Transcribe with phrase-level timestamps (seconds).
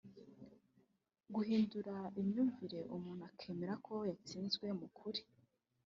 [1.35, 5.21] Guhindura imyumvire umuntu akemera ko yatsinzwe mu kuri